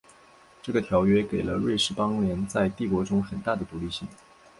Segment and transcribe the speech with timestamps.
[0.63, 4.07] 这个条约给了瑞士邦联在帝国中的很大的独立性。